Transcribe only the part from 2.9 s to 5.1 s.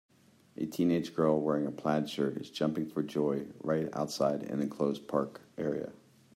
joy right outside an enclosed